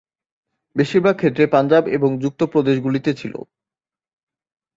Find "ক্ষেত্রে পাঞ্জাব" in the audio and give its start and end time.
1.17-1.83